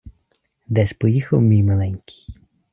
Десь 0.67 0.93
поїхав 0.93 1.41
мій 1.41 1.63
миленький 1.63 2.35